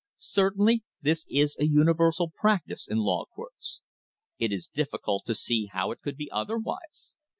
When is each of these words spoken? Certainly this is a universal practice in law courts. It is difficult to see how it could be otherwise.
Certainly 0.17 0.81
this 1.03 1.27
is 1.29 1.55
a 1.59 1.65
universal 1.67 2.31
practice 2.33 2.87
in 2.87 2.97
law 2.97 3.25
courts. 3.25 3.81
It 4.39 4.51
is 4.51 4.65
difficult 4.67 5.25
to 5.27 5.35
see 5.35 5.67
how 5.71 5.91
it 5.91 6.01
could 6.01 6.17
be 6.17 6.27
otherwise. 6.31 7.13